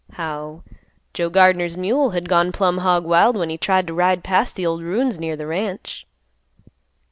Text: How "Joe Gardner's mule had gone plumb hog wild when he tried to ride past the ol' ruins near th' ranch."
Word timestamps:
How 0.13 0.63
"Joe 1.13 1.29
Gardner's 1.29 1.77
mule 1.77 2.09
had 2.09 2.27
gone 2.27 2.51
plumb 2.51 2.79
hog 2.79 3.05
wild 3.05 3.37
when 3.37 3.51
he 3.51 3.57
tried 3.59 3.85
to 3.85 3.93
ride 3.93 4.23
past 4.23 4.55
the 4.55 4.65
ol' 4.65 4.81
ruins 4.81 5.19
near 5.19 5.37
th' 5.37 5.45
ranch." 5.45 6.07